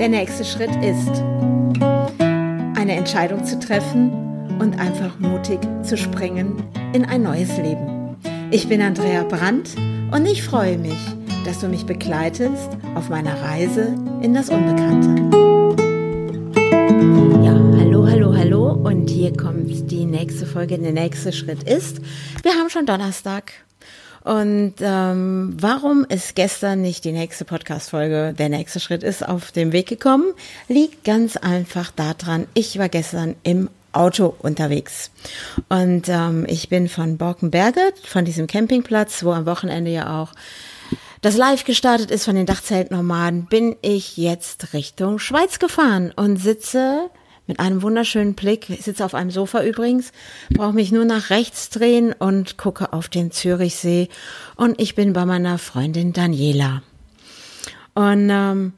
[0.00, 1.22] Der nächste Schritt ist,
[2.74, 4.10] eine Entscheidung zu treffen
[4.58, 6.64] und einfach mutig zu springen
[6.94, 8.16] in ein neues Leben.
[8.50, 9.76] Ich bin Andrea Brandt
[10.10, 10.96] und ich freue mich,
[11.44, 15.36] dass du mich begleitest auf meiner Reise in das Unbekannte.
[17.44, 20.78] Ja, hallo, hallo, hallo und hier kommt die nächste Folge.
[20.78, 22.00] Der nächste Schritt ist,
[22.42, 23.52] wir haben schon Donnerstag
[24.24, 29.72] und ähm, warum ist gestern nicht die nächste Podcast-Folge, der nächste Schritt ist, auf den
[29.72, 30.32] Weg gekommen,
[30.68, 35.10] liegt ganz einfach daran, ich war gestern im Auto unterwegs.
[35.68, 40.32] Und ähm, ich bin von Borkenberge, von diesem Campingplatz, wo am Wochenende ja auch
[41.22, 47.10] das Live gestartet ist von den Dachzeltnomaden, bin ich jetzt Richtung Schweiz gefahren und sitze
[47.50, 48.70] mit einem wunderschönen Blick.
[48.70, 50.12] Ich sitze auf einem Sofa übrigens,
[50.50, 54.08] brauche mich nur nach rechts drehen und gucke auf den Zürichsee.
[54.54, 56.82] Und ich bin bei meiner Freundin Daniela.
[57.94, 58.72] Und ähm,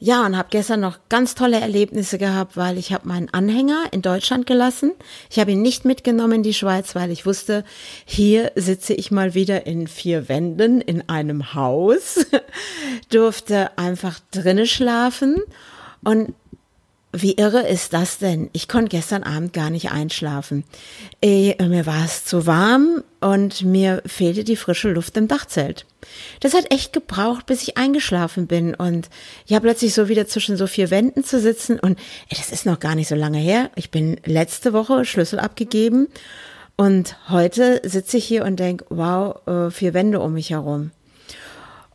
[0.00, 4.02] ja, und habe gestern noch ganz tolle Erlebnisse gehabt, weil ich habe meinen Anhänger in
[4.02, 4.90] Deutschland gelassen.
[5.30, 7.62] Ich habe ihn nicht mitgenommen in die Schweiz, weil ich wusste,
[8.04, 12.26] hier sitze ich mal wieder in vier Wänden in einem Haus,
[13.08, 15.36] durfte einfach drinnen schlafen
[16.02, 16.34] und
[17.22, 18.50] wie irre ist das denn?
[18.52, 20.64] Ich konnte gestern Abend gar nicht einschlafen.
[21.20, 25.86] Ich, äh, mir war es zu warm und mir fehlte die frische Luft im Dachzelt.
[26.40, 29.08] Das hat echt gebraucht, bis ich eingeschlafen bin und
[29.46, 32.80] ja plötzlich so wieder zwischen so vier Wänden zu sitzen und ey, das ist noch
[32.80, 33.70] gar nicht so lange her.
[33.76, 36.08] Ich bin letzte Woche Schlüssel abgegeben
[36.76, 40.90] und heute sitze ich hier und denke, wow, äh, vier Wände um mich herum.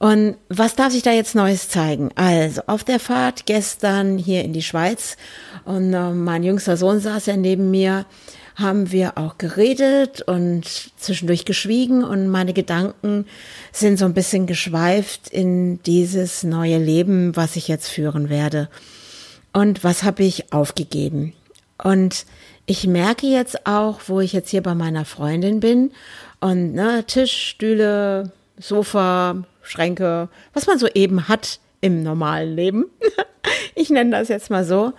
[0.01, 2.09] Und was darf sich da jetzt Neues zeigen?
[2.15, 5.15] Also auf der Fahrt gestern hier in die Schweiz
[5.63, 8.07] und äh, mein jüngster Sohn saß ja neben mir,
[8.55, 10.65] haben wir auch geredet und
[10.97, 13.27] zwischendurch geschwiegen und meine Gedanken
[13.71, 18.69] sind so ein bisschen geschweift in dieses neue Leben, was ich jetzt führen werde.
[19.53, 21.33] Und was habe ich aufgegeben?
[21.77, 22.25] Und
[22.65, 25.91] ich merke jetzt auch, wo ich jetzt hier bei meiner Freundin bin
[26.39, 28.31] und ne, Tisch, Stühle,
[28.61, 32.85] Sofa, Schränke, was man so eben hat im normalen Leben.
[33.75, 34.93] ich nenne das jetzt mal so.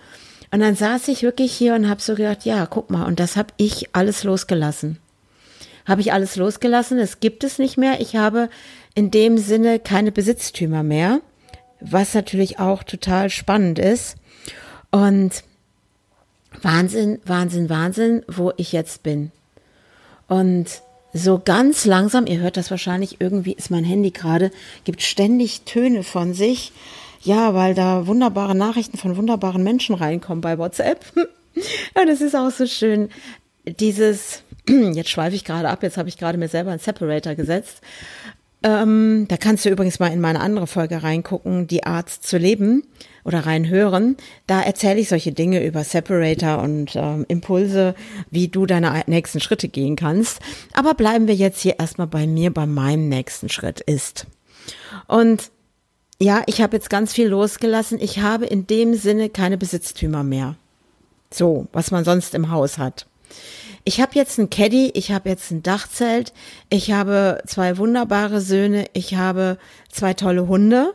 [0.51, 3.35] Und dann saß ich wirklich hier und habe so gedacht, ja, guck mal, und das
[3.37, 4.99] habe ich alles losgelassen.
[5.87, 7.99] Habe ich alles losgelassen, es gibt es nicht mehr.
[7.99, 8.49] Ich habe
[8.93, 11.21] in dem Sinne keine Besitztümer mehr,
[11.79, 14.15] was natürlich auch total spannend ist.
[14.91, 15.43] Und
[16.61, 19.31] Wahnsinn, Wahnsinn, Wahnsinn, wo ich jetzt bin.
[20.27, 24.51] Und so ganz langsam, ihr hört das wahrscheinlich, irgendwie ist mein Handy gerade,
[24.83, 26.71] gibt ständig Töne von sich.
[27.21, 31.05] Ja, weil da wunderbare Nachrichten von wunderbaren Menschen reinkommen bei WhatsApp.
[31.95, 33.09] ja, das ist auch so schön.
[33.65, 37.81] Dieses, jetzt schweife ich gerade ab, jetzt habe ich gerade mir selber einen Separator gesetzt.
[38.63, 42.83] Ähm, da kannst du übrigens mal in meine andere Folge reingucken, die Art zu leben
[43.25, 44.15] oder reinhören.
[44.47, 47.93] Da erzähle ich solche Dinge über Separator und ähm, Impulse,
[48.31, 50.39] wie du deine nächsten Schritte gehen kannst.
[50.73, 54.27] Aber bleiben wir jetzt hier erstmal bei mir, bei meinem nächsten Schritt ist.
[55.07, 55.51] Und
[56.21, 57.99] ja, ich habe jetzt ganz viel losgelassen.
[57.99, 60.55] Ich habe in dem Sinne keine Besitztümer mehr.
[61.33, 63.07] So, was man sonst im Haus hat.
[63.85, 66.33] Ich habe jetzt ein Caddy, ich habe jetzt ein Dachzelt,
[66.69, 69.57] ich habe zwei wunderbare Söhne, ich habe
[69.89, 70.93] zwei tolle Hunde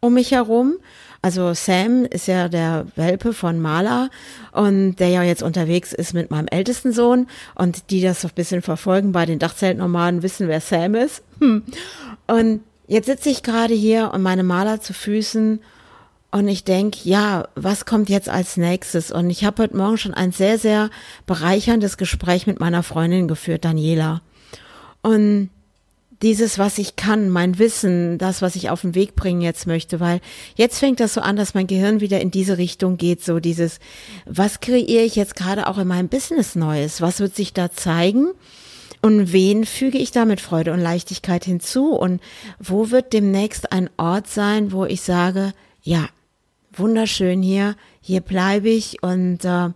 [0.00, 0.78] um mich herum.
[1.20, 4.10] Also Sam ist ja der Welpe von Mala
[4.52, 8.34] und der ja jetzt unterwegs ist mit meinem ältesten Sohn und die das so ein
[8.34, 11.22] bisschen verfolgen bei den Dachzeltnomaden wissen, wer Sam ist.
[12.26, 15.60] Und jetzt sitze ich gerade hier und meine Maler zu Füßen
[16.34, 19.12] und ich denke, ja, was kommt jetzt als nächstes?
[19.12, 20.90] Und ich habe heute Morgen schon ein sehr, sehr
[21.26, 24.20] bereicherndes Gespräch mit meiner Freundin geführt, Daniela.
[25.00, 25.50] Und
[26.22, 30.00] dieses, was ich kann, mein Wissen, das, was ich auf den Weg bringen jetzt möchte,
[30.00, 30.20] weil
[30.56, 33.78] jetzt fängt das so an, dass mein Gehirn wieder in diese Richtung geht, so dieses,
[34.26, 37.00] was kreiere ich jetzt gerade auch in meinem Business Neues?
[37.00, 38.32] Was wird sich da zeigen?
[39.02, 41.92] Und wen füge ich da mit Freude und Leichtigkeit hinzu?
[41.92, 42.20] Und
[42.58, 46.08] wo wird demnächst ein Ort sein, wo ich sage, ja,
[46.78, 49.70] wunderschön hier, hier bleibe ich und äh,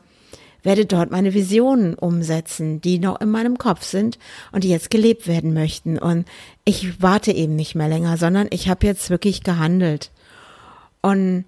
[0.63, 4.19] werde dort meine Visionen umsetzen, die noch in meinem Kopf sind
[4.53, 5.99] und die jetzt gelebt werden möchten.
[5.99, 6.27] Und
[6.65, 10.11] ich warte eben nicht mehr länger, sondern ich habe jetzt wirklich gehandelt.
[11.01, 11.45] Und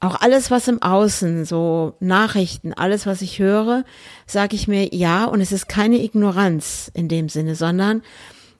[0.00, 3.84] auch alles, was im Außen, so Nachrichten, alles, was ich höre,
[4.26, 8.02] sage ich mir ja, und es ist keine Ignoranz in dem Sinne, sondern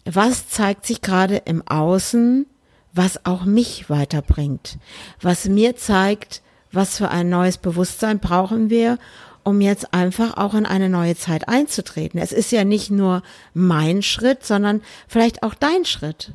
[0.04, 2.46] was zeigt sich gerade im Außen,
[2.94, 4.78] was auch mich weiterbringt,
[5.20, 6.42] was mir zeigt,
[6.72, 8.98] was für ein neues Bewusstsein brauchen wir,
[9.42, 12.18] um jetzt einfach auch in eine neue Zeit einzutreten.
[12.18, 16.32] Es ist ja nicht nur mein Schritt, sondern vielleicht auch dein Schritt.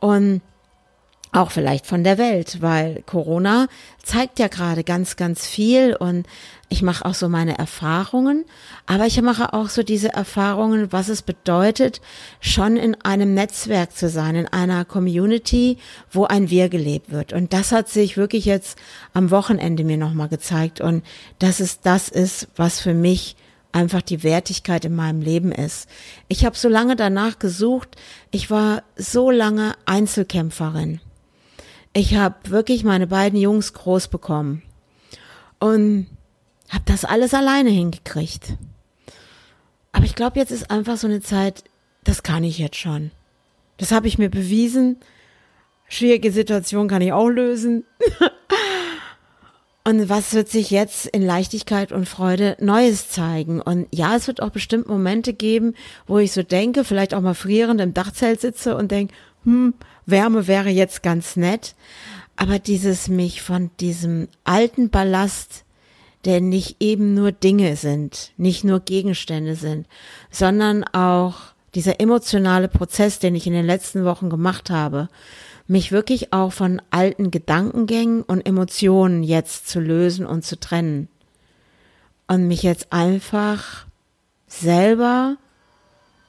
[0.00, 0.40] Und
[1.32, 3.66] auch vielleicht von der Welt, weil Corona
[4.02, 6.26] zeigt ja gerade ganz, ganz viel und
[6.68, 8.44] ich mache auch so meine Erfahrungen,
[8.86, 12.00] aber ich mache auch so diese Erfahrungen, was es bedeutet,
[12.40, 15.78] schon in einem Netzwerk zu sein, in einer Community,
[16.10, 17.32] wo ein Wir gelebt wird.
[17.32, 18.78] Und das hat sich wirklich jetzt
[19.14, 21.04] am Wochenende mir nochmal gezeigt und
[21.38, 23.36] dass es das ist, was für mich
[23.70, 25.88] einfach die Wertigkeit in meinem Leben ist.
[26.28, 27.94] Ich habe so lange danach gesucht,
[28.32, 31.00] ich war so lange Einzelkämpferin.
[31.92, 34.62] Ich habe wirklich meine beiden Jungs groß bekommen
[35.58, 36.06] und
[36.70, 38.54] habe das alles alleine hingekriegt.
[39.92, 41.64] Aber ich glaube, jetzt ist einfach so eine Zeit,
[42.04, 43.10] das kann ich jetzt schon.
[43.78, 44.98] Das habe ich mir bewiesen.
[45.88, 47.84] Schwierige Situation kann ich auch lösen.
[49.84, 53.60] und was wird sich jetzt in Leichtigkeit und Freude Neues zeigen?
[53.60, 55.74] Und ja, es wird auch bestimmt Momente geben,
[56.06, 59.14] wo ich so denke, vielleicht auch mal frierend im Dachzelt sitze und denke,
[59.44, 59.74] hm,
[60.06, 61.74] Wärme wäre jetzt ganz nett.
[62.36, 65.64] Aber dieses mich von diesem alten Ballast,
[66.26, 69.86] der nicht eben nur Dinge sind, nicht nur Gegenstände sind,
[70.30, 71.36] sondern auch
[71.74, 75.08] dieser emotionale Prozess, den ich in den letzten Wochen gemacht habe,
[75.66, 81.08] mich wirklich auch von alten Gedankengängen und Emotionen jetzt zu lösen und zu trennen.
[82.28, 83.86] Und mich jetzt einfach
[84.46, 85.36] selber,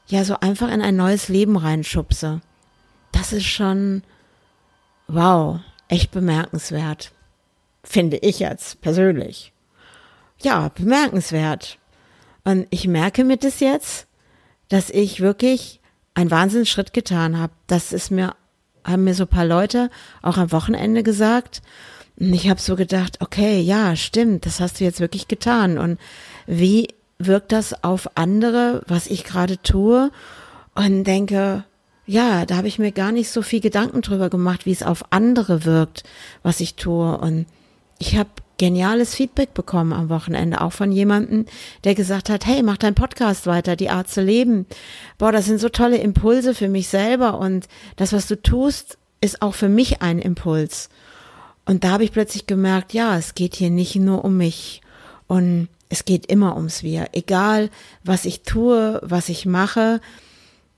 [0.08, 2.42] ja, so einfach in ein neues Leben reinschubse
[3.18, 4.04] das ist schon,
[5.08, 7.12] wow, echt bemerkenswert.
[7.84, 9.54] Finde ich jetzt persönlich.
[10.42, 11.80] Ja, bemerkenswert.
[12.44, 14.08] Und ich merke mir das jetzt,
[14.70, 15.82] dass ich wirklich
[16.14, 17.54] einen Wahnsinnsschritt getan habe.
[17.68, 18.36] Das ist mir,
[18.84, 19.90] haben mir so ein paar Leute
[20.22, 21.62] auch am Wochenende gesagt.
[22.20, 25.78] Und ich habe so gedacht, okay, ja, stimmt, das hast du jetzt wirklich getan.
[25.78, 26.00] Und
[26.48, 26.88] wie
[27.20, 30.12] wirkt das auf andere, was ich gerade tue?
[30.74, 31.64] Und denke,
[32.06, 35.12] ja, da habe ich mir gar nicht so viel Gedanken drüber gemacht, wie es auf
[35.12, 36.04] andere wirkt,
[36.42, 37.18] was ich tue.
[37.18, 37.46] Und
[38.00, 41.46] ich habe geniales Feedback bekommen am Wochenende, auch von jemandem,
[41.84, 44.66] der gesagt hat, hey, mach deinen Podcast weiter, die Art zu leben.
[45.18, 49.42] Boah, das sind so tolle Impulse für mich selber und das, was du tust, ist
[49.42, 50.90] auch für mich ein Impuls.
[51.66, 54.82] Und da habe ich plötzlich gemerkt, ja, es geht hier nicht nur um mich
[55.28, 57.08] und es geht immer ums Wir.
[57.14, 57.70] Egal,
[58.04, 60.02] was ich tue, was ich mache,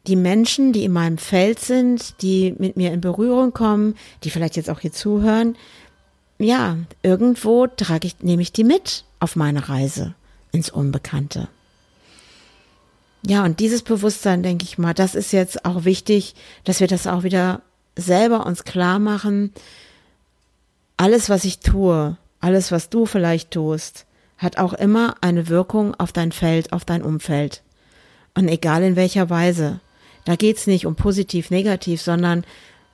[0.07, 4.55] die Menschen, die in meinem Feld sind, die mit mir in Berührung kommen, die vielleicht
[4.55, 5.55] jetzt auch hier zuhören,
[6.39, 10.15] ja, irgendwo trage ich, nehme ich die mit auf meine Reise
[10.51, 11.49] ins Unbekannte.
[13.21, 17.05] Ja, und dieses Bewusstsein, denke ich mal, das ist jetzt auch wichtig, dass wir das
[17.05, 17.61] auch wieder
[17.97, 19.53] selber uns klar machen.
[20.95, 24.05] Alles, was ich tue, alles, was du vielleicht tust,
[24.37, 27.61] hat auch immer eine Wirkung auf dein Feld, auf dein Umfeld.
[28.33, 29.81] Und egal in welcher Weise.
[30.23, 32.45] Da geht's nicht um positiv, negativ, sondern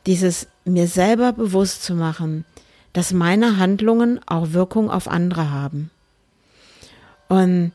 [0.08, 2.46] dieses mir selber bewusst zu machen,
[2.96, 5.92] dass meine Handlungen auch Wirkung auf andere haben.
[7.28, 7.74] Und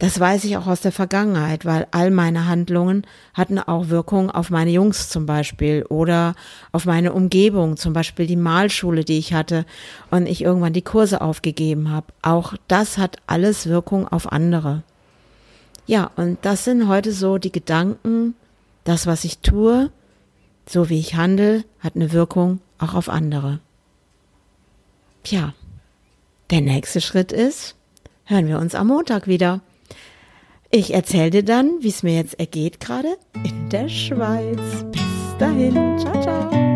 [0.00, 4.50] das weiß ich auch aus der Vergangenheit, weil all meine Handlungen hatten auch Wirkung auf
[4.50, 6.34] meine Jungs zum Beispiel oder
[6.72, 9.64] auf meine Umgebung, zum Beispiel die Malschule, die ich hatte
[10.10, 12.08] und ich irgendwann die Kurse aufgegeben habe.
[12.22, 14.82] Auch das hat alles Wirkung auf andere.
[15.86, 18.34] Ja, und das sind heute so die Gedanken,
[18.82, 19.92] das, was ich tue,
[20.66, 23.60] so wie ich handle, hat eine Wirkung auch auf andere.
[25.22, 25.54] Tja,
[26.50, 27.76] der nächste Schritt ist,
[28.24, 29.60] hören wir uns am Montag wieder.
[30.70, 34.84] Ich erzähle dir dann, wie es mir jetzt ergeht gerade in der Schweiz.
[34.92, 36.67] Bis dahin, ciao, ciao.